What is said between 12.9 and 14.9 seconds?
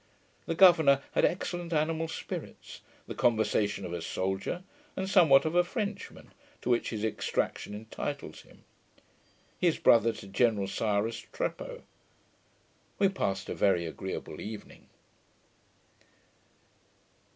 We passed a very agreeable evening.